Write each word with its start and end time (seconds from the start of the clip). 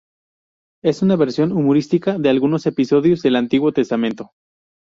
Es 0.83 1.03
una 1.03 1.15
versión 1.15 1.51
humorística 1.51 2.17
de 2.17 2.29
algunos 2.29 2.65
episodios 2.65 3.21
del 3.21 3.35
Antiguo 3.35 3.71
Testamento. 3.71 4.31